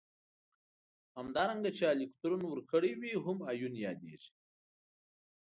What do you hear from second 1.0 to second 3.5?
همدارنګه چې الکترون ورکړی وي هم